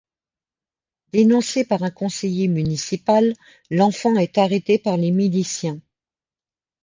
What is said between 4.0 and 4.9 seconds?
est arrêté